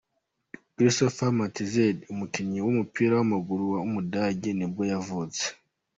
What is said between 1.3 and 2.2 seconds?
Metzelder,